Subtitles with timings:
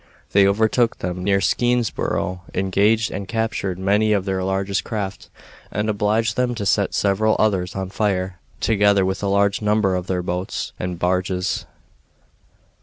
[0.31, 5.29] They overtook them near Skenesborough, engaged and captured many of their largest craft,
[5.69, 10.07] and obliged them to set several others on fire, together with a large number of
[10.07, 11.67] their boats and barges.